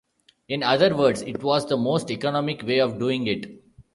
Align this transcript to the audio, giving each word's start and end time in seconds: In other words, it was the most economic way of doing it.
In 0.47 0.63
other 0.63 0.97
words, 0.97 1.21
it 1.21 1.43
was 1.43 1.67
the 1.67 1.77
most 1.77 2.09
economic 2.09 2.63
way 2.63 2.79
of 2.79 2.97
doing 2.97 3.27
it. 3.27 3.61